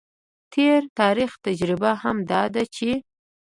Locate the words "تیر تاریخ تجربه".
0.53-1.91